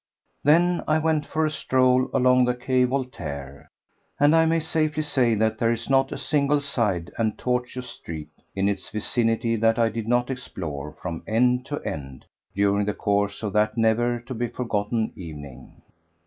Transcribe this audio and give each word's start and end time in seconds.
—then 0.43 0.81
I 0.87 0.97
went 0.97 1.27
for 1.27 1.45
a 1.45 1.51
stroll 1.51 2.09
along 2.11 2.45
the 2.45 2.55
Quai 2.55 2.85
Voltaire, 2.85 3.69
and 4.19 4.35
I 4.35 4.47
may 4.47 4.59
safely 4.59 5.03
say 5.03 5.35
that 5.35 5.59
there 5.59 5.71
is 5.71 5.91
not 5.91 6.11
a 6.11 6.17
single 6.17 6.59
side 6.59 7.11
and 7.19 7.37
tortuous 7.37 7.87
street 7.91 8.31
in 8.55 8.67
its 8.67 8.89
vicinity 8.89 9.55
that 9.57 9.77
I 9.77 9.89
did 9.89 10.07
not 10.07 10.31
explore 10.31 10.91
from 10.93 11.21
end 11.27 11.67
to 11.67 11.83
end 11.85 12.25
during 12.55 12.87
the 12.87 12.95
course 12.95 13.43
of 13.43 13.53
that 13.53 13.77
never 13.77 14.19
to 14.21 14.33
be 14.33 14.47
forgotten 14.47 15.13
evening. 15.15 15.83